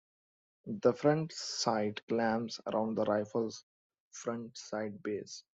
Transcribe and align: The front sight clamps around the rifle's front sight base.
The 0.65 0.93
front 0.93 1.31
sight 1.31 2.01
clamps 2.07 2.59
around 2.65 2.95
the 2.95 3.03
rifle's 3.05 3.63
front 4.11 4.57
sight 4.57 5.03
base. 5.03 5.43